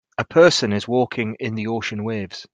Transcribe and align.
A 0.17 0.23
person 0.25 0.73
is 0.73 0.87
walking 0.87 1.35
in 1.39 1.53
the 1.53 1.67
ocean 1.67 2.03
waves. 2.03 2.47